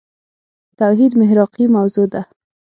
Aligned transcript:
توحيد 0.79 1.17
محراقي 1.17 1.65
موضوع 1.67 2.05
ده. 2.05 2.25